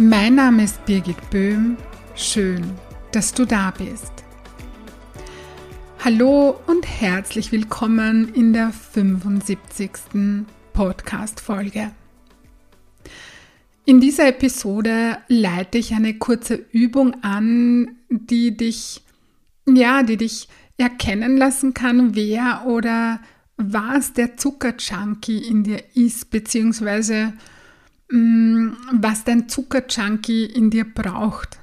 Mein 0.00 0.36
Name 0.36 0.62
ist 0.62 0.86
Birgit 0.86 1.28
Böhm. 1.28 1.76
Schön, 2.14 2.62
dass 3.10 3.34
du 3.34 3.44
da 3.44 3.72
bist. 3.72 4.12
Hallo 6.04 6.60
und 6.68 6.86
herzlich 6.86 7.50
willkommen 7.50 8.32
in 8.32 8.52
der 8.52 8.70
75. 8.70 9.90
Podcast-Folge. 10.72 11.90
In 13.86 14.00
dieser 14.00 14.28
Episode 14.28 15.18
leite 15.26 15.78
ich 15.78 15.92
eine 15.92 16.14
kurze 16.14 16.54
Übung 16.70 17.24
an, 17.24 17.96
die 18.08 18.56
dich, 18.56 19.02
ja, 19.66 20.04
die 20.04 20.16
dich 20.16 20.48
erkennen 20.76 21.36
lassen 21.36 21.74
kann, 21.74 22.14
wer 22.14 22.66
oder 22.68 23.20
was 23.56 24.12
der 24.12 24.36
Zuckerjunkie 24.36 25.38
in 25.38 25.64
dir 25.64 25.82
ist, 25.96 26.30
beziehungsweise 26.30 27.32
was 28.10 29.24
dein 29.24 29.48
Zuckerjunkie 29.48 30.46
in 30.46 30.70
dir 30.70 30.84
braucht. 30.84 31.58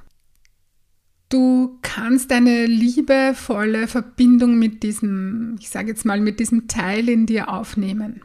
Du 1.28 1.78
kannst 1.82 2.30
eine 2.30 2.66
liebevolle 2.66 3.88
Verbindung 3.88 4.58
mit 4.58 4.84
diesem, 4.84 5.56
ich 5.58 5.68
sage 5.68 5.88
jetzt 5.88 6.04
mal, 6.04 6.20
mit 6.20 6.38
diesem 6.38 6.68
Teil 6.68 7.08
in 7.08 7.26
dir 7.26 7.48
aufnehmen. 7.48 8.22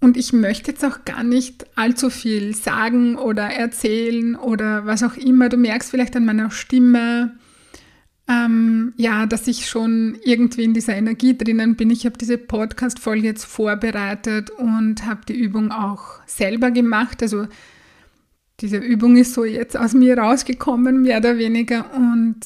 Und 0.00 0.16
ich 0.16 0.32
möchte 0.32 0.70
jetzt 0.70 0.84
auch 0.84 1.04
gar 1.04 1.24
nicht 1.24 1.66
allzu 1.76 2.10
viel 2.10 2.54
sagen 2.54 3.16
oder 3.16 3.44
erzählen 3.44 4.36
oder 4.36 4.86
was 4.86 5.02
auch 5.02 5.16
immer. 5.16 5.48
Du 5.48 5.56
merkst 5.56 5.90
vielleicht 5.90 6.14
an 6.14 6.24
meiner 6.24 6.52
Stimme, 6.52 7.36
ähm, 8.28 8.92
ja, 8.96 9.26
dass 9.26 9.46
ich 9.46 9.68
schon 9.68 10.18
irgendwie 10.24 10.64
in 10.64 10.74
dieser 10.74 10.96
Energie 10.96 11.36
drinnen 11.36 11.76
bin. 11.76 11.90
Ich 11.90 12.04
habe 12.06 12.18
diese 12.18 12.38
Podcast-Folge 12.38 13.26
jetzt 13.26 13.44
vorbereitet 13.44 14.50
und 14.50 15.06
habe 15.06 15.20
die 15.28 15.38
Übung 15.38 15.70
auch 15.70 16.20
selber 16.26 16.70
gemacht. 16.72 17.22
Also 17.22 17.46
diese 18.60 18.78
Übung 18.78 19.16
ist 19.16 19.34
so 19.34 19.44
jetzt 19.44 19.76
aus 19.76 19.94
mir 19.94 20.18
rausgekommen, 20.18 21.02
mehr 21.02 21.18
oder 21.18 21.38
weniger. 21.38 21.94
Und 21.94 22.40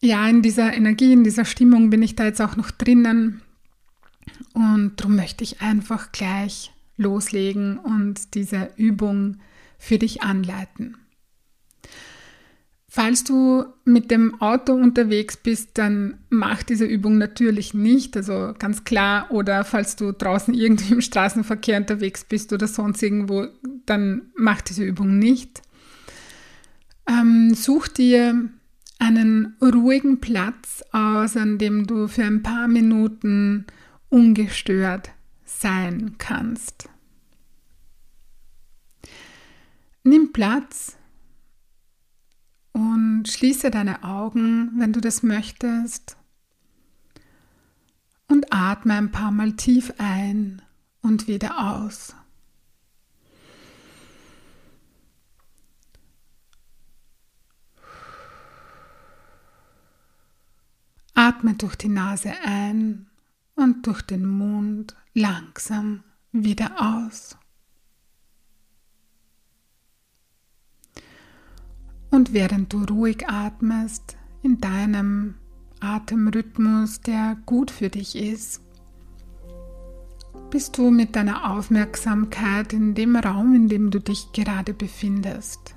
ja, 0.00 0.28
in 0.28 0.42
dieser 0.42 0.74
Energie, 0.74 1.12
in 1.12 1.24
dieser 1.24 1.44
Stimmung 1.44 1.88
bin 1.88 2.02
ich 2.02 2.14
da 2.14 2.24
jetzt 2.24 2.42
auch 2.42 2.56
noch 2.56 2.70
drinnen. 2.70 3.40
Und 4.52 4.92
darum 4.96 5.16
möchte 5.16 5.42
ich 5.42 5.62
einfach 5.62 6.12
gleich 6.12 6.72
loslegen 6.96 7.78
und 7.78 8.34
diese 8.34 8.70
Übung 8.76 9.38
für 9.78 9.98
dich 9.98 10.22
anleiten. 10.22 10.96
Falls 12.94 13.24
du 13.24 13.64
mit 13.86 14.10
dem 14.10 14.38
Auto 14.42 14.74
unterwegs 14.74 15.38
bist, 15.38 15.78
dann 15.78 16.18
mach 16.28 16.62
diese 16.62 16.84
Übung 16.84 17.16
natürlich 17.16 17.72
nicht, 17.72 18.14
also 18.18 18.52
ganz 18.58 18.84
klar. 18.84 19.30
Oder 19.30 19.64
falls 19.64 19.96
du 19.96 20.12
draußen 20.12 20.52
irgendwie 20.52 20.92
im 20.92 21.00
Straßenverkehr 21.00 21.78
unterwegs 21.78 22.22
bist 22.22 22.52
oder 22.52 22.66
sonst 22.68 23.02
irgendwo, 23.02 23.46
dann 23.86 24.30
mach 24.36 24.60
diese 24.60 24.84
Übung 24.84 25.18
nicht. 25.18 25.62
Ähm, 27.08 27.54
such 27.54 27.88
dir 27.88 28.50
einen 28.98 29.56
ruhigen 29.62 30.20
Platz 30.20 30.84
aus, 30.92 31.38
an 31.38 31.56
dem 31.56 31.86
du 31.86 32.08
für 32.08 32.24
ein 32.24 32.42
paar 32.42 32.68
Minuten 32.68 33.64
ungestört 34.10 35.12
sein 35.46 36.16
kannst. 36.18 36.90
Nimm 40.04 40.34
Platz 40.34 40.98
und 43.22 43.28
schließe 43.28 43.70
deine 43.70 44.02
Augen, 44.02 44.72
wenn 44.80 44.92
du 44.92 45.00
das 45.00 45.22
möchtest. 45.22 46.16
Und 48.26 48.52
atme 48.52 48.94
ein 48.94 49.12
paar 49.12 49.30
Mal 49.30 49.52
tief 49.52 49.94
ein 49.98 50.60
und 51.02 51.28
wieder 51.28 51.56
aus. 51.56 52.16
Atme 61.14 61.54
durch 61.54 61.76
die 61.76 61.90
Nase 61.90 62.32
ein 62.44 63.06
und 63.54 63.86
durch 63.86 64.02
den 64.02 64.26
Mund 64.26 64.96
langsam 65.14 66.02
wieder 66.32 67.06
aus. 67.06 67.36
Und 72.12 72.34
während 72.34 72.74
du 72.74 72.84
ruhig 72.84 73.26
atmest, 73.26 74.18
in 74.42 74.58
deinem 74.60 75.36
Atemrhythmus, 75.80 77.00
der 77.00 77.38
gut 77.46 77.70
für 77.70 77.88
dich 77.88 78.16
ist, 78.16 78.60
bist 80.50 80.76
du 80.76 80.90
mit 80.90 81.16
deiner 81.16 81.50
Aufmerksamkeit 81.50 82.74
in 82.74 82.94
dem 82.94 83.16
Raum, 83.16 83.54
in 83.54 83.68
dem 83.68 83.90
du 83.90 83.98
dich 83.98 84.30
gerade 84.32 84.74
befindest. 84.74 85.74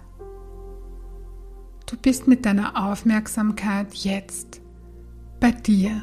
Du 1.86 1.96
bist 1.96 2.28
mit 2.28 2.46
deiner 2.46 2.86
Aufmerksamkeit 2.86 3.94
jetzt 3.94 4.60
bei 5.40 5.52
dir. 5.52 6.02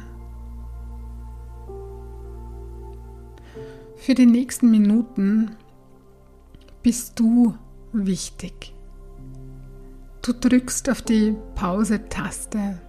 Für 3.97 4.15
die 4.15 4.25
nächsten 4.25 4.71
Minuten 4.71 5.51
bist 6.81 7.19
du 7.19 7.53
wichtig. 7.91 8.73
Du 10.23 10.31
drückst 10.31 10.89
auf 10.89 11.01
die 11.01 11.35
Pause-Taste. 11.55 12.79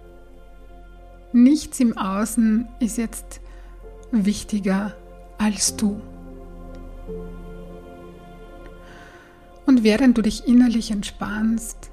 Nichts 1.33 1.81
im 1.81 1.97
Außen 1.97 2.65
ist 2.79 2.97
jetzt 2.97 3.41
wichtiger 4.09 4.95
als 5.37 5.75
du. 5.75 5.99
Und 9.65 9.83
während 9.83 10.17
du 10.17 10.21
dich 10.21 10.47
innerlich 10.47 10.91
entspannst, 10.91 11.91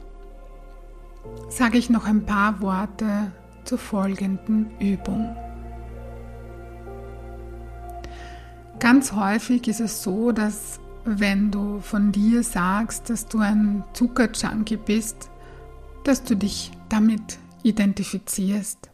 sage 1.49 1.77
ich 1.77 1.91
noch 1.91 2.05
ein 2.05 2.25
paar 2.25 2.61
Worte 2.61 3.33
zur 3.65 3.79
folgenden 3.79 4.71
Übung. 4.79 5.35
Ganz 8.79 9.13
häufig 9.13 9.67
ist 9.67 9.81
es 9.81 10.05
so, 10.05 10.31
dass 10.31 10.79
wenn 11.05 11.51
du 11.51 11.81
von 11.81 12.13
dir 12.13 12.45
sagst, 12.45 13.11
dass 13.11 13.27
du 13.27 13.41
ein 13.41 13.83
Zuckerjunkie 13.93 14.77
bist, 14.77 15.32
dass 16.05 16.25
du 16.25 16.37
dich 16.37 16.73
damit 16.89 17.39
identifizierst. 17.63 18.91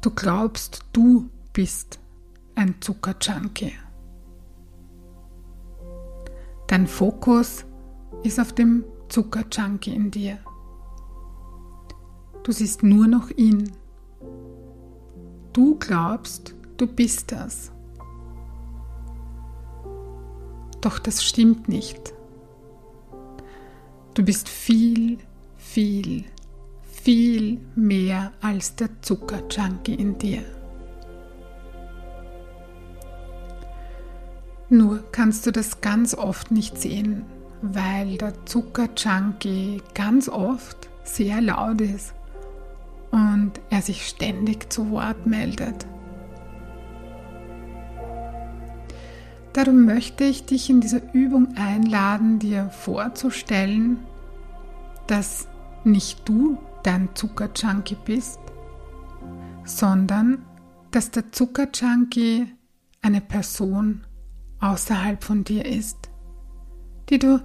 Du 0.00 0.10
glaubst, 0.10 0.84
du 0.92 1.28
bist 1.52 2.00
ein 2.54 2.74
Zuckerjunkie. 2.80 3.72
Dein 6.66 6.86
Fokus 6.86 7.64
ist 8.22 8.40
auf 8.40 8.52
dem 8.52 8.84
Zuckerjunkie 9.08 9.94
in 9.94 10.10
dir. 10.10 10.38
Du 12.42 12.50
siehst 12.50 12.82
nur 12.82 13.06
noch 13.06 13.30
ihn. 13.30 13.70
Du 15.52 15.78
glaubst, 15.78 16.54
du 16.78 16.86
bist 16.86 17.30
das. 17.30 17.70
Doch 20.80 20.98
das 20.98 21.22
stimmt 21.22 21.68
nicht. 21.68 22.14
Du 24.14 24.22
bist 24.22 24.46
viel, 24.46 25.16
viel, 25.56 26.24
viel 26.82 27.58
mehr 27.74 28.32
als 28.42 28.76
der 28.76 28.90
Zuckerjunkie 29.00 29.94
in 29.94 30.18
dir. 30.18 30.42
Nur 34.68 35.02
kannst 35.12 35.46
du 35.46 35.50
das 35.50 35.80
ganz 35.80 36.14
oft 36.14 36.50
nicht 36.50 36.78
sehen, 36.78 37.24
weil 37.62 38.18
der 38.18 38.44
Zuckerjunkie 38.44 39.80
ganz 39.94 40.28
oft 40.28 40.90
sehr 41.04 41.40
laut 41.40 41.80
ist 41.80 42.12
und 43.12 43.52
er 43.70 43.80
sich 43.80 44.06
ständig 44.06 44.70
zu 44.70 44.90
Wort 44.90 45.26
meldet. 45.26 45.86
Darum 49.52 49.84
möchte 49.84 50.24
ich 50.24 50.46
dich 50.46 50.70
in 50.70 50.80
dieser 50.80 51.12
Übung 51.12 51.56
einladen, 51.56 52.38
dir 52.38 52.70
vorzustellen, 52.70 53.98
dass 55.06 55.46
nicht 55.84 56.26
du 56.26 56.58
dein 56.82 57.10
Zuckerjunkie 57.14 57.98
bist, 58.04 58.40
sondern 59.64 60.44
dass 60.90 61.10
der 61.10 61.32
Zuckerjunkie 61.32 62.46
eine 63.02 63.20
Person 63.20 64.04
außerhalb 64.60 65.22
von 65.22 65.44
dir 65.44 65.66
ist, 65.66 66.08
die 67.10 67.18
du 67.18 67.42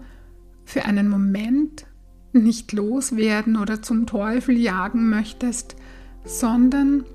für 0.64 0.86
einen 0.86 1.10
Moment 1.10 1.88
nicht 2.32 2.72
loswerden 2.72 3.58
oder 3.58 3.82
zum 3.82 4.06
Teufel 4.06 4.56
jagen 4.58 5.10
möchtest, 5.10 5.76
sondern 6.24 7.06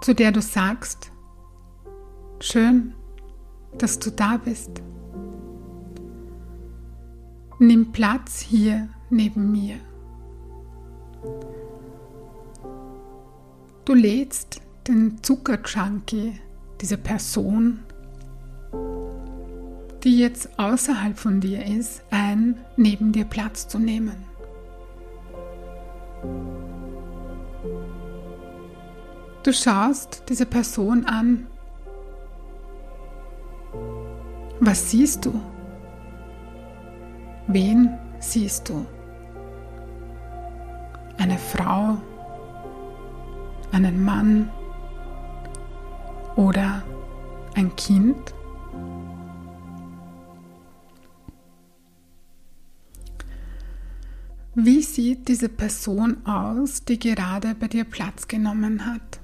zu 0.00 0.14
der 0.14 0.32
du 0.32 0.40
sagst, 0.40 1.12
schön, 2.40 2.94
dass 3.78 3.98
du 3.98 4.10
da 4.10 4.36
bist. 4.36 4.70
Nimm 7.58 7.92
Platz 7.92 8.40
hier 8.40 8.88
neben 9.10 9.50
mir. 9.50 9.76
Du 13.84 13.94
lädst 13.94 14.60
den 14.88 15.22
Zuckerjunkie, 15.22 16.40
diese 16.80 16.98
Person, 16.98 17.80
die 20.04 20.18
jetzt 20.18 20.58
außerhalb 20.58 21.18
von 21.18 21.40
dir 21.40 21.64
ist, 21.64 22.02
ein, 22.10 22.56
neben 22.76 23.12
dir 23.12 23.24
Platz 23.24 23.68
zu 23.68 23.78
nehmen. 23.78 24.16
Du 29.42 29.52
schaust 29.52 30.24
diese 30.28 30.46
Person 30.46 31.04
an. 31.04 31.46
Was 34.60 34.90
siehst 34.90 35.24
du? 35.24 35.40
Wen 37.46 37.90
siehst 38.20 38.68
du? 38.68 38.86
Eine 41.18 41.38
Frau, 41.38 41.98
einen 43.72 44.02
Mann 44.02 44.50
oder 46.36 46.82
ein 47.54 47.74
Kind? 47.76 48.34
Wie 54.54 54.82
sieht 54.82 55.28
diese 55.28 55.50
Person 55.50 56.26
aus, 56.26 56.82
die 56.82 56.98
gerade 56.98 57.54
bei 57.54 57.68
dir 57.68 57.84
Platz 57.84 58.26
genommen 58.26 58.86
hat? 58.86 59.20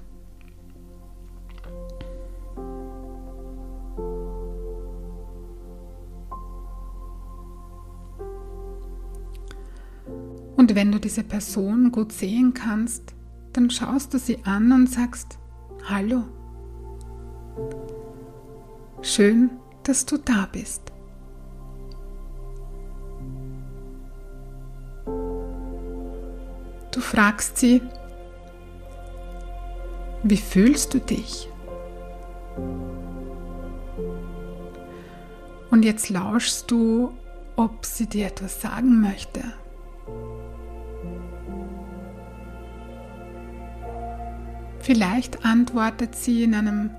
Diese 11.03 11.23
Person 11.23 11.91
gut 11.91 12.11
sehen 12.11 12.53
kannst, 12.53 13.13
dann 13.53 13.69
schaust 13.69 14.13
du 14.13 14.19
sie 14.19 14.39
an 14.45 14.71
und 14.71 14.89
sagst, 14.89 15.37
Hallo. 15.85 16.23
Schön, 19.01 19.49
dass 19.83 20.05
du 20.05 20.17
da 20.17 20.47
bist. 20.49 20.93
Du 26.91 27.01
fragst 27.01 27.57
sie, 27.57 27.81
wie 30.23 30.37
fühlst 30.37 30.93
du 30.93 30.99
dich? 30.99 31.49
Und 35.69 35.83
jetzt 35.83 36.09
lauschst 36.09 36.71
du, 36.71 37.11
ob 37.57 37.85
sie 37.85 38.07
dir 38.07 38.27
etwas 38.27 38.61
sagen 38.61 39.01
möchte. 39.01 39.41
Vielleicht 44.83 45.45
antwortet 45.45 46.13
sie 46.13 46.43
in 46.43 46.53
einem 46.53 46.89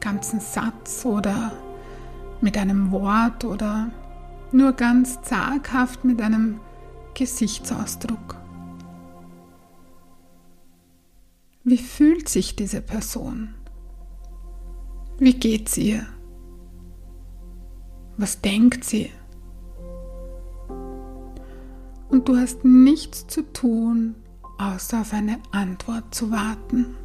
ganzen 0.00 0.40
Satz 0.40 1.04
oder 1.04 1.52
mit 2.40 2.56
einem 2.56 2.90
Wort 2.92 3.44
oder 3.44 3.90
nur 4.52 4.72
ganz 4.72 5.20
zaghaft 5.20 6.02
mit 6.02 6.22
einem 6.22 6.60
Gesichtsausdruck. 7.12 8.36
Wie 11.62 11.76
fühlt 11.76 12.30
sich 12.30 12.56
diese 12.56 12.80
Person? 12.80 13.52
Wie 15.18 15.34
geht's 15.34 15.76
ihr? 15.76 16.06
Was 18.16 18.40
denkt 18.40 18.82
sie? 18.82 19.10
Und 22.08 22.30
du 22.30 22.38
hast 22.38 22.64
nichts 22.64 23.26
zu 23.26 23.42
tun, 23.52 24.14
außer 24.56 25.02
auf 25.02 25.12
eine 25.12 25.38
Antwort 25.52 26.14
zu 26.14 26.30
warten. 26.30 26.96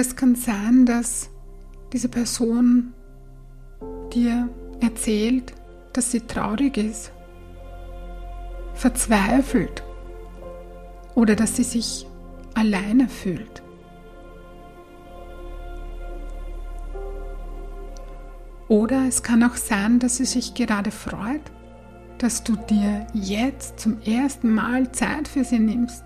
Es 0.00 0.14
kann 0.14 0.36
sein, 0.36 0.86
dass 0.86 1.28
diese 1.92 2.08
Person 2.08 2.94
dir 4.14 4.48
erzählt, 4.80 5.52
dass 5.92 6.12
sie 6.12 6.20
traurig 6.20 6.76
ist, 6.76 7.10
verzweifelt 8.74 9.82
oder 11.16 11.34
dass 11.34 11.56
sie 11.56 11.64
sich 11.64 12.06
alleine 12.54 13.08
fühlt. 13.08 13.60
Oder 18.68 19.08
es 19.08 19.24
kann 19.24 19.42
auch 19.42 19.56
sein, 19.56 19.98
dass 19.98 20.18
sie 20.18 20.26
sich 20.26 20.54
gerade 20.54 20.92
freut, 20.92 21.42
dass 22.18 22.44
du 22.44 22.54
dir 22.54 23.04
jetzt 23.14 23.80
zum 23.80 24.00
ersten 24.02 24.54
Mal 24.54 24.92
Zeit 24.92 25.26
für 25.26 25.42
sie 25.42 25.58
nimmst, 25.58 26.04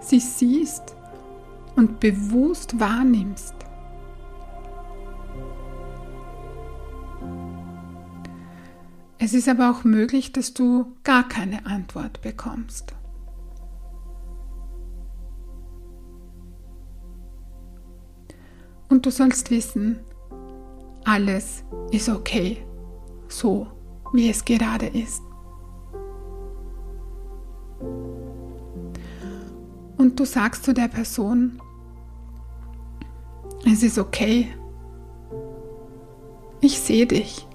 sie 0.00 0.18
siehst 0.18 0.97
und 1.78 2.00
bewusst 2.00 2.80
wahrnimmst. 2.80 3.54
Es 9.20 9.32
ist 9.32 9.48
aber 9.48 9.70
auch 9.70 9.84
möglich, 9.84 10.32
dass 10.32 10.54
du 10.54 10.92
gar 11.04 11.28
keine 11.28 11.66
Antwort 11.66 12.20
bekommst. 12.20 12.94
Und 18.88 19.06
du 19.06 19.12
sollst 19.12 19.52
wissen, 19.52 20.00
alles 21.04 21.62
ist 21.92 22.08
okay, 22.08 22.66
so 23.28 23.68
wie 24.12 24.28
es 24.28 24.44
gerade 24.44 24.86
ist. 24.86 25.22
Und 29.96 30.18
du 30.18 30.24
sagst 30.24 30.64
zu 30.64 30.74
der 30.74 30.88
Person, 30.88 31.60
es 33.72 33.82
ist 33.82 33.98
okay, 33.98 34.48
ich 36.60 36.80
sehe 36.80 37.06
dich. 37.06 37.46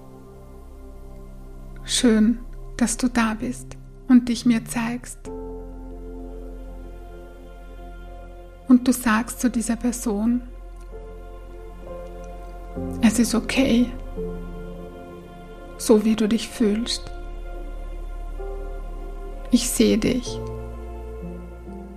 Schön, 1.84 2.39
dass 2.77 2.98
du 2.98 3.10
da 3.10 3.34
bist 3.34 3.77
und 4.08 4.29
dich 4.29 4.46
mir 4.46 4.63
zeigst. 4.63 5.20
Und 8.67 8.88
du 8.88 8.93
sagst 8.93 9.41
zu 9.41 9.50
dieser 9.50 9.75
Person, 9.75 10.41
es 13.01 13.20
ist 13.20 13.36
okay, 13.36 13.91
so 15.77 16.05
wie 16.05 16.15
du 16.15 16.27
dich 16.27 16.48
fühlst. 16.48 17.12
Ich 19.51 19.70
sehe 19.70 19.98
dich 19.98 20.39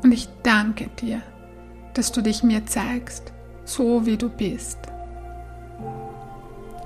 und 0.02 0.12
ich 0.12 0.28
danke 0.42 0.88
dir, 1.00 1.22
dass 1.94 2.12
du 2.12 2.20
dich 2.20 2.42
mir 2.42 2.66
zeigst, 2.66 3.32
so 3.66 4.06
wie 4.06 4.16
du 4.16 4.30
bist. 4.30 4.78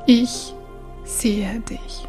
Ich 0.06 0.54
sehe 1.04 1.60
dich. 1.60 2.08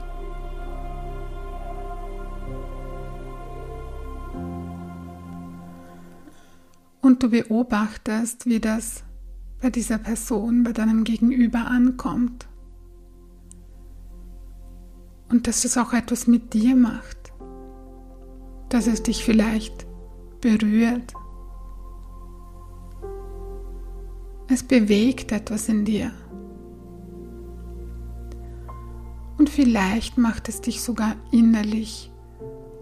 Und 7.01 7.21
du 7.21 7.29
beobachtest, 7.29 8.45
wie 8.45 8.59
das 8.59 9.03
bei 9.61 9.69
dieser 9.69 9.97
Person, 9.97 10.63
bei 10.63 10.71
deinem 10.71 11.03
Gegenüber 11.03 11.65
ankommt. 11.67 12.47
Und 15.29 15.47
dass 15.47 15.65
es 15.65 15.77
auch 15.77 15.93
etwas 15.93 16.27
mit 16.27 16.53
dir 16.53 16.75
macht. 16.75 17.33
Dass 18.69 18.87
es 18.87 19.03
dich 19.03 19.23
vielleicht 19.23 19.85
berührt. 20.41 21.13
Es 24.53 24.63
bewegt 24.63 25.31
etwas 25.31 25.69
in 25.69 25.85
dir. 25.85 26.11
Und 29.37 29.49
vielleicht 29.49 30.17
macht 30.17 30.49
es 30.49 30.59
dich 30.59 30.81
sogar 30.81 31.15
innerlich 31.31 32.11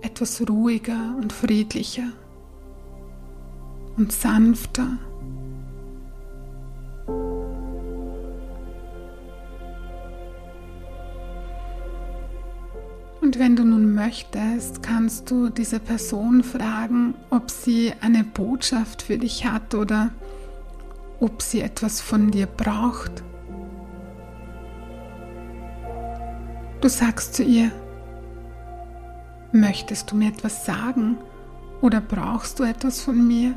etwas 0.02 0.50
ruhiger 0.50 1.16
und 1.22 1.32
friedlicher 1.32 2.12
und 3.98 4.12
sanfter. 4.12 4.98
Und 13.22 13.38
wenn 13.38 13.56
du 13.56 13.64
nun 13.64 13.94
möchtest, 13.94 14.82
kannst 14.82 15.30
du 15.30 15.50
diese 15.50 15.80
Person 15.80 16.42
fragen, 16.42 17.14
ob 17.30 17.52
sie 17.52 17.94
eine 18.02 18.24
Botschaft 18.24 19.04
für 19.04 19.20
dich 19.20 19.46
hat 19.46 19.76
oder 19.76 20.10
ob 21.20 21.42
sie 21.42 21.62
etwas 21.62 22.02
von 22.02 22.32
dir 22.32 22.46
braucht. 22.46 23.24
Du 26.82 26.88
sagst 26.88 27.36
zu 27.36 27.44
ihr, 27.44 27.72
möchtest 29.52 30.12
du 30.12 30.16
mir 30.16 30.30
etwas 30.30 30.66
sagen 30.66 31.18
oder 31.82 32.02
brauchst 32.02 32.60
du 32.60 32.64
etwas 32.64 33.02
von 33.02 33.28
mir? 33.28 33.54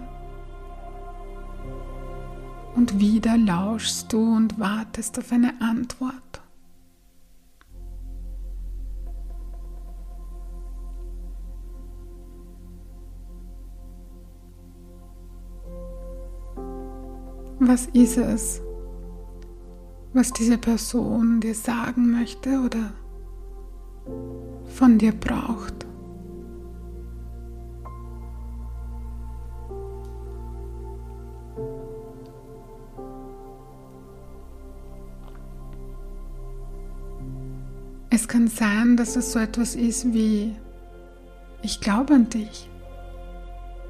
Und 2.74 2.98
wieder 2.98 3.36
lauschst 3.36 4.12
du 4.12 4.34
und 4.34 4.58
wartest 4.58 5.18
auf 5.18 5.30
eine 5.30 5.60
Antwort. 5.60 6.41
Was 17.64 17.86
ist 17.92 18.18
es, 18.18 18.60
was 20.12 20.32
diese 20.32 20.58
Person 20.58 21.40
dir 21.40 21.54
sagen 21.54 22.10
möchte 22.10 22.60
oder 22.60 22.92
von 24.66 24.98
dir 24.98 25.12
braucht? 25.12 25.86
Es 38.10 38.26
kann 38.26 38.48
sein, 38.48 38.96
dass 38.96 39.14
es 39.14 39.30
so 39.30 39.38
etwas 39.38 39.76
ist 39.76 40.12
wie, 40.12 40.56
ich 41.62 41.80
glaube 41.80 42.14
an 42.14 42.28
dich. 42.28 42.68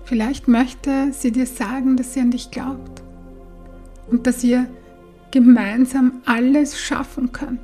Vielleicht 0.04 0.46
möchte 0.46 1.10
sie 1.14 1.32
dir 1.32 1.46
sagen, 1.46 1.96
dass 1.96 2.12
sie 2.12 2.20
an 2.20 2.32
dich 2.32 2.50
glaubt 2.50 3.02
und 4.10 4.26
dass 4.26 4.44
ihr 4.44 4.66
gemeinsam 5.30 6.20
alles 6.26 6.78
schaffen 6.78 7.32
könnt. 7.32 7.60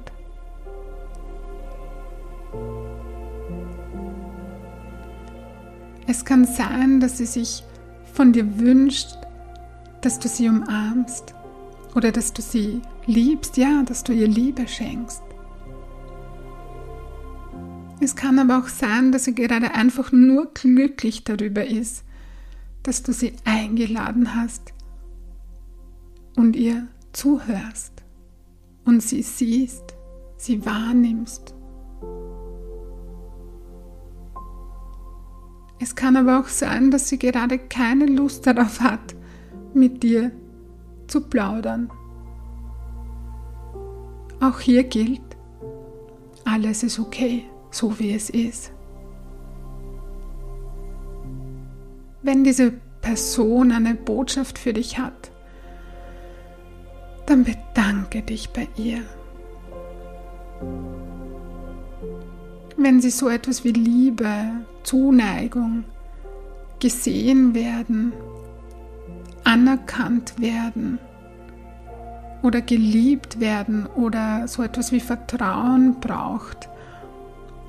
Es 6.06 6.24
kann 6.24 6.46
sein, 6.46 7.00
dass 7.00 7.18
sie 7.18 7.26
sich 7.26 7.62
von 8.14 8.32
dir 8.32 8.58
wünscht, 8.58 9.10
dass 10.00 10.18
du 10.18 10.26
sie 10.26 10.48
umarmst 10.48 11.34
oder 11.94 12.10
dass 12.10 12.32
du 12.32 12.40
sie 12.40 12.80
liebst, 13.06 13.58
ja, 13.58 13.82
dass 13.84 14.04
du 14.04 14.12
ihr 14.12 14.28
Liebe 14.28 14.66
schenkst. 14.66 15.22
Es 18.00 18.16
kann 18.16 18.38
aber 18.38 18.58
auch 18.58 18.68
sein, 18.68 19.12
dass 19.12 19.24
sie 19.24 19.34
gerade 19.34 19.74
einfach 19.74 20.12
nur 20.12 20.54
glücklich 20.54 21.24
darüber 21.24 21.66
ist, 21.66 22.04
dass 22.84 23.02
du 23.02 23.12
sie 23.12 23.34
eingeladen 23.44 24.34
hast 24.34 24.72
und 26.38 26.56
ihr 26.56 26.86
zuhörst 27.12 27.92
und 28.84 29.02
sie 29.02 29.22
siehst, 29.22 29.94
sie 30.36 30.64
wahrnimmst. 30.64 31.54
Es 35.80 35.94
kann 35.94 36.16
aber 36.16 36.40
auch 36.40 36.48
sein, 36.48 36.90
dass 36.90 37.08
sie 37.08 37.18
gerade 37.18 37.58
keine 37.58 38.06
Lust 38.06 38.46
darauf 38.46 38.80
hat, 38.80 39.14
mit 39.74 40.02
dir 40.02 40.32
zu 41.06 41.20
plaudern. 41.20 41.90
Auch 44.40 44.60
hier 44.60 44.84
gilt, 44.84 45.20
alles 46.44 46.82
ist 46.82 46.98
okay 46.98 47.44
so 47.70 47.98
wie 47.98 48.14
es 48.14 48.30
ist. 48.30 48.72
Wenn 52.22 52.44
diese 52.44 52.72
Person 53.00 53.72
eine 53.72 53.94
Botschaft 53.94 54.58
für 54.58 54.72
dich 54.72 54.98
hat, 54.98 55.27
dann 57.28 57.44
bedanke 57.44 58.22
dich 58.22 58.50
bei 58.50 58.66
ihr. 58.76 59.02
Wenn 62.76 63.00
sie 63.00 63.10
so 63.10 63.28
etwas 63.28 63.64
wie 63.64 63.72
Liebe, 63.72 64.30
Zuneigung, 64.82 65.84
gesehen 66.80 67.54
werden, 67.54 68.12
anerkannt 69.44 70.40
werden 70.40 70.98
oder 72.42 72.62
geliebt 72.62 73.40
werden 73.40 73.86
oder 73.86 74.48
so 74.48 74.62
etwas 74.62 74.92
wie 74.92 75.00
Vertrauen 75.00 76.00
braucht, 76.00 76.68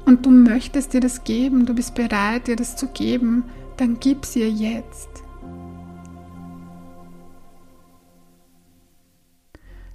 und 0.06 0.26
du 0.26 0.32
möchtest 0.32 0.94
dir 0.94 1.02
das 1.02 1.24
geben, 1.24 1.68
du 1.68 1.76
bist 1.76 1.94
bereit, 1.94 2.48
dir 2.48 2.56
das 2.56 2.76
zu 2.76 2.88
geben, 2.88 3.44
dann 3.78 4.00
gib 4.00 4.24
es 4.24 4.36
ihr 4.36 4.50
jetzt. 4.50 5.10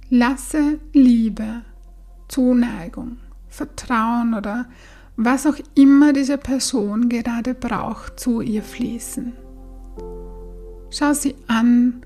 Lasse 0.09 0.79
Liebe, 0.93 1.63
Zuneigung, 2.27 3.17
Vertrauen 3.47 4.35
oder 4.35 4.67
was 5.17 5.47
auch 5.47 5.57
immer 5.75 6.13
diese 6.13 6.37
Person 6.37 7.09
gerade 7.09 7.55
braucht, 7.55 8.19
zu 8.19 8.41
ihr 8.41 8.61
fließen. 8.61 9.33
Schau 10.91 11.13
sie 11.13 11.35
an 11.47 12.03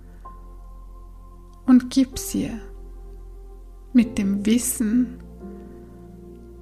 und 1.65 1.89
gib 1.89 2.18
sie 2.18 2.51
mit 3.94 4.18
dem 4.18 4.46
Wissen, 4.46 5.20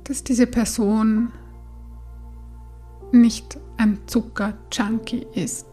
dass 0.05 0.23
diese 0.23 0.47
Person 0.47 1.31
nicht 3.11 3.59
ein 3.77 3.99
Zucker-Junkie 4.07 5.27
ist, 5.35 5.67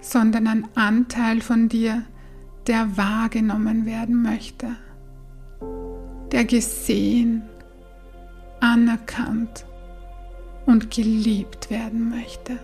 sondern 0.00 0.46
ein 0.46 0.68
Anteil 0.74 1.40
von 1.40 1.68
dir, 1.68 2.04
der 2.66 2.96
wahrgenommen 2.96 3.86
werden 3.86 4.22
möchte, 4.22 4.76
der 6.32 6.44
gesehen, 6.44 7.42
anerkannt 8.60 9.66
und 10.66 10.90
geliebt 10.90 11.70
werden 11.70 12.10
möchte. 12.10 12.58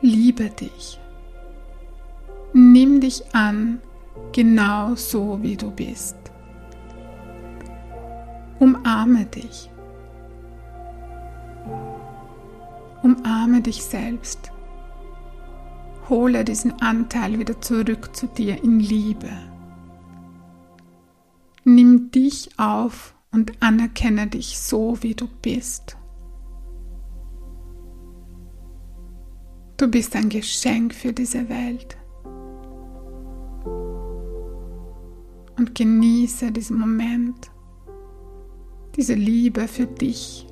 Liebe 0.00 0.50
dich. 0.50 1.00
Nimm 2.52 3.00
dich 3.00 3.34
an, 3.34 3.80
genau 4.32 4.94
so 4.94 5.42
wie 5.42 5.56
du 5.56 5.70
bist. 5.70 6.16
Umarme 8.60 9.24
dich. 9.26 9.70
Umarme 13.02 13.60
dich 13.60 13.82
selbst. 13.82 14.52
Hole 16.08 16.44
diesen 16.44 16.80
Anteil 16.80 17.38
wieder 17.38 17.60
zurück 17.60 18.14
zu 18.14 18.26
dir 18.26 18.62
in 18.62 18.80
Liebe. 18.80 19.30
Nimm 21.64 22.10
dich 22.10 22.50
auf 22.58 23.14
und 23.32 23.52
anerkenne 23.62 24.26
dich 24.26 24.58
so, 24.58 25.02
wie 25.02 25.14
du 25.14 25.26
bist. 25.42 25.96
Du 29.76 29.88
bist 29.88 30.14
ein 30.14 30.28
Geschenk 30.28 30.94
für 30.94 31.12
diese 31.12 31.48
Welt. 31.48 31.96
Und 35.56 35.74
genieße 35.74 36.52
diesen 36.52 36.78
Moment 36.78 37.50
diese 38.96 39.14
Liebe 39.14 39.66
für 39.66 39.86
dich. 39.86 40.46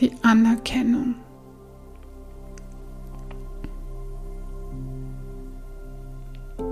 Die 0.00 0.12
Anerkennung. 0.22 1.16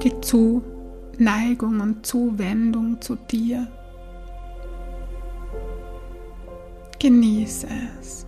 Die 0.03 0.21
Zuneigung 0.21 1.81
und 1.81 2.07
Zuwendung 2.07 3.01
zu 3.01 3.17
dir. 3.17 3.67
Genieße 7.01 7.67
es. 8.01 8.27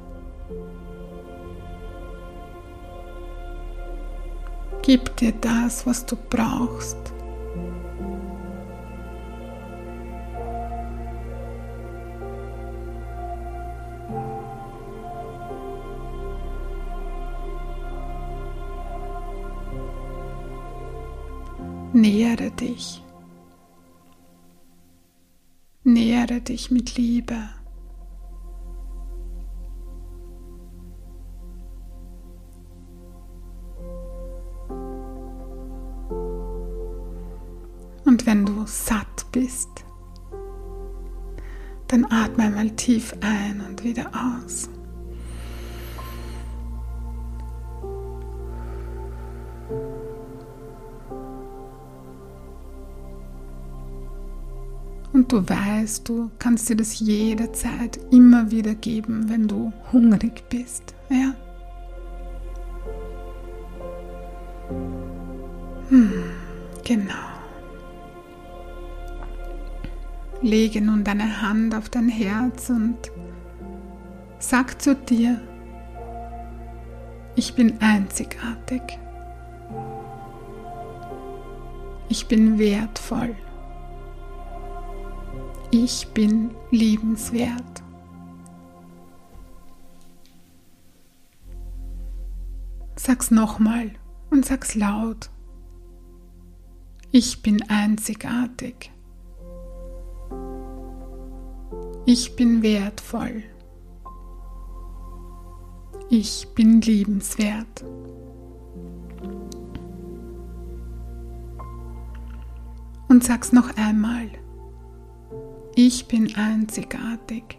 Gib 4.83 5.17
dir 5.17 5.33
das, 5.40 5.87
was 5.87 6.05
du 6.07 6.17
brauchst. 6.28 7.08
Nähere 22.00 22.52
dich. 22.52 23.02
Nähere 25.83 26.40
dich 26.40 26.71
mit 26.71 26.97
Liebe. 26.97 27.35
Und 38.05 38.26
wenn 38.26 38.47
du 38.47 38.64
satt 38.64 39.26
bist, 39.33 39.69
dann 41.88 42.05
atme 42.05 42.45
einmal 42.45 42.71
tief 42.76 43.12
ein 43.23 43.61
und 43.69 43.83
wieder 43.83 44.09
aus. 44.14 44.71
Du 55.29 55.47
weißt, 55.47 56.09
du 56.09 56.31
kannst 56.39 56.71
dir 56.71 56.77
das 56.77 57.01
jederzeit 57.01 58.01
immer 58.11 58.51
wieder 58.51 58.75
geben, 58.75 59.29
wenn 59.29 59.47
du 59.47 59.75
hungrig 59.93 60.49
bist. 60.49 60.95
Ja? 61.11 61.35
Hm, 65.91 66.13
genau. 66.83 67.13
Lege 70.41 70.81
nun 70.81 71.05
deine 71.05 71.43
Hand 71.43 71.75
auf 71.75 71.91
dein 71.91 72.09
Herz 72.09 72.71
und 72.71 72.97
sag 74.39 74.81
zu 74.81 74.95
dir, 74.95 75.39
ich 77.37 77.55
bin 77.55 77.79
einzigartig. 77.83 78.81
Ich 82.09 82.27
bin 82.29 82.59
wertvoll. 82.59 83.37
Ich 85.71 86.09
bin 86.15 86.51
liebenswert. 86.71 87.83
Sag's 92.97 93.31
nochmal 93.31 93.91
und 94.31 94.47
sag's 94.47 94.75
laut. 94.75 95.29
Ich 97.13 97.43
bin 97.43 97.63
einzigartig. 97.69 98.91
Ich 102.07 102.35
bin 102.35 102.63
wertvoll. 102.63 103.43
Ich 106.09 106.49
bin 106.55 106.81
liebenswert. 106.81 107.85
Und 113.09 113.23
sag's 113.23 113.53
noch 113.53 113.77
einmal. 113.77 114.31
Ich 115.81 116.07
bin 116.07 116.35
einzigartig. 116.35 117.57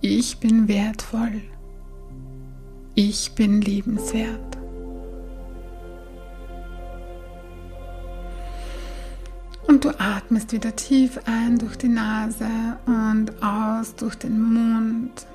Ich 0.00 0.38
bin 0.38 0.68
wertvoll. 0.68 1.42
Ich 2.94 3.32
bin 3.32 3.60
liebenswert. 3.60 4.56
Und 9.66 9.84
du 9.84 9.88
atmest 9.98 10.52
wieder 10.52 10.76
tief 10.76 11.18
ein 11.24 11.58
durch 11.58 11.74
die 11.74 11.88
Nase 11.88 12.46
und 12.86 13.42
aus 13.42 13.96
durch 13.96 14.14
den 14.14 14.40
Mund. 14.40 15.26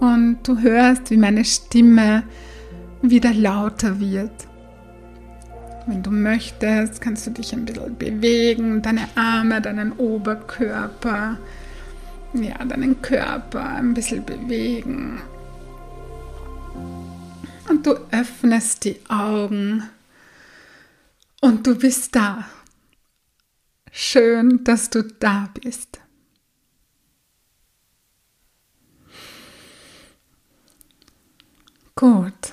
Und 0.00 0.46
du 0.46 0.58
hörst, 0.60 1.10
wie 1.10 1.16
meine 1.16 1.46
Stimme 1.46 2.24
wieder 3.00 3.32
lauter 3.32 3.98
wird. 3.98 4.51
Wenn 5.86 6.02
du 6.02 6.10
möchtest, 6.10 7.00
kannst 7.00 7.26
du 7.26 7.30
dich 7.32 7.52
ein 7.52 7.64
bisschen 7.64 7.96
bewegen, 7.98 8.82
deine 8.82 9.08
Arme, 9.16 9.60
deinen 9.60 9.92
Oberkörper, 9.92 11.38
ja, 12.34 12.64
deinen 12.64 13.02
Körper 13.02 13.64
ein 13.64 13.92
bisschen 13.92 14.24
bewegen. 14.24 15.20
Und 17.68 17.86
du 17.86 17.94
öffnest 18.12 18.84
die 18.84 19.00
Augen 19.08 19.82
und 21.40 21.66
du 21.66 21.76
bist 21.76 22.14
da. 22.14 22.44
Schön, 23.90 24.62
dass 24.64 24.88
du 24.88 25.02
da 25.02 25.48
bist. 25.60 26.00
Gut. 31.94 32.52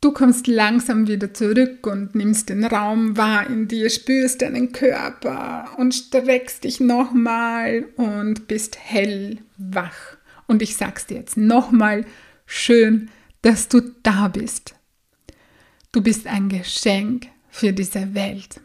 Du 0.00 0.12
kommst 0.12 0.46
langsam 0.46 1.08
wieder 1.08 1.32
zurück 1.32 1.86
und 1.86 2.14
nimmst 2.14 2.50
den 2.50 2.64
Raum 2.64 3.16
wahr 3.16 3.48
in 3.48 3.66
dir, 3.66 3.88
spürst 3.88 4.42
deinen 4.42 4.72
Körper 4.72 5.70
und 5.78 5.94
streckst 5.94 6.64
dich 6.64 6.80
nochmal 6.80 7.86
und 7.96 8.46
bist 8.46 8.78
hellwach. 8.78 10.16
Und 10.46 10.62
ich 10.62 10.76
sag's 10.76 11.06
dir 11.06 11.16
jetzt 11.16 11.36
nochmal, 11.36 12.04
schön, 12.44 13.10
dass 13.42 13.68
du 13.68 13.80
da 14.02 14.28
bist. 14.28 14.74
Du 15.92 16.02
bist 16.02 16.26
ein 16.26 16.48
Geschenk 16.48 17.28
für 17.48 17.72
diese 17.72 18.14
Welt. 18.14 18.60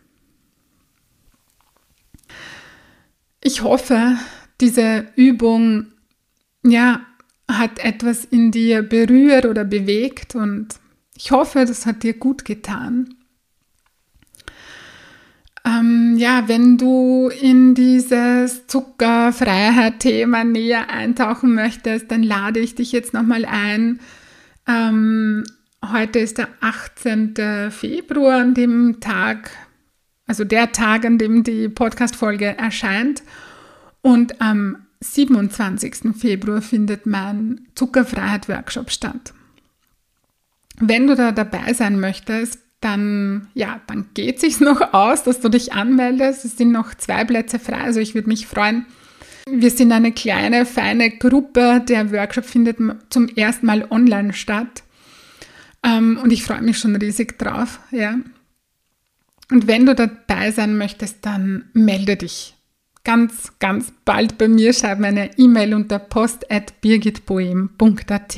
Ich 3.42 3.64
hoffe, 3.64 4.18
diese 4.60 5.08
Übung 5.16 5.88
ja, 6.64 7.06
hat 7.48 7.80
etwas 7.80 8.26
in 8.26 8.52
dir 8.52 8.84
berührt 8.84 9.46
oder 9.46 9.64
bewegt 9.64 10.36
und 10.36 10.81
ich 11.24 11.32
hoffe, 11.32 11.66
das 11.66 11.86
hat 11.86 12.04
dir 12.04 12.14
gut 12.14 12.46
getan. 12.46 13.14
Ähm, 15.64 16.16
ja, 16.18 16.48
wenn 16.48 16.78
du 16.78 17.30
in 17.30 17.76
dieses 17.76 18.66
Zuckerfreiheit-Thema 18.66 20.44
näher 20.44 20.90
eintauchen 20.90 21.54
möchtest, 21.54 22.10
dann 22.10 22.24
lade 22.24 22.60
ich 22.60 22.74
dich 22.74 22.92
jetzt 22.92 23.14
nochmal 23.14 23.46
ein, 23.46 24.00
ähm, 24.68 25.44
Heute 25.84 26.20
ist 26.20 26.38
der 26.38 26.48
18. 26.60 27.72
Februar, 27.72 28.40
an 28.40 28.54
dem 28.54 29.00
Tag, 29.00 29.50
also 30.28 30.44
der 30.44 30.72
Tag, 30.72 31.06
an 31.06 31.18
dem 31.18 31.44
die 31.44 31.70
Podcast-Folge 31.70 32.56
erscheint. 32.56 33.24
Und 34.02 34.42
am 34.42 34.86
27. 35.00 36.16
Februar 36.16 36.62
findet 36.62 37.08
mein 37.08 37.68
Zuckerfreiheit-Workshop 37.74 38.92
statt. 38.92 39.34
Wenn 40.82 41.08
du 41.08 41.16
da 41.16 41.32
dabei 41.32 41.74
sein 41.74 42.00
möchtest, 42.00 42.60
dann, 42.82 43.48
ja, 43.54 43.80
dann 43.86 44.08
geht 44.16 44.36
es 44.36 44.42
sich 44.42 44.60
noch 44.60 44.94
aus, 44.94 45.24
dass 45.24 45.40
du 45.40 45.50
dich 45.50 45.74
anmeldest. 45.74 46.44
Es 46.44 46.58
sind 46.58 46.72
noch 46.72 46.96
zwei 46.96 47.24
Plätze 47.24 47.60
frei, 47.60 47.82
also 47.82 48.00
ich 48.00 48.16
würde 48.16 48.28
mich 48.28 48.48
freuen. 48.48 48.88
Wir 49.48 49.70
sind 49.70 49.92
eine 49.92 50.12
kleine, 50.12 50.66
feine 50.66 51.12
Gruppe. 51.12 51.84
Der 51.88 52.12
Workshop 52.12 52.46
findet 52.46 52.78
zum 53.10 53.28
ersten 53.28 53.68
Mal 53.68 53.86
online 53.90 54.34
statt. 54.34 54.84
Ähm, 55.84 56.20
und 56.22 56.34
ich 56.34 56.44
freue 56.44 56.62
mich 56.62 56.80
schon 56.80 56.96
riesig 56.96 57.38
drauf. 57.38 57.80
Ja. 57.92 58.16
Und 59.52 59.68
wenn 59.68 59.86
du 59.86 59.94
dabei 59.94 60.50
sein 60.52 60.78
möchtest, 60.78 61.26
dann 61.26 61.66
melde 61.74 62.18
dich 62.18 62.56
ganz, 63.04 63.52
ganz 63.60 63.94
bald 64.06 64.38
bei 64.38 64.48
mir. 64.48 64.72
Schreib 64.74 65.00
mir 65.00 65.08
eine 65.08 65.38
E-Mail 65.38 65.74
unter 65.76 66.00
post.birgitboehm.at. 66.00 68.38